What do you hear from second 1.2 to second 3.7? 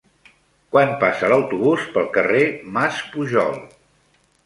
l'autobús pel carrer Mas Pujol?